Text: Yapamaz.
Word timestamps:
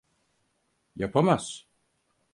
Yapamaz. 0.95 1.65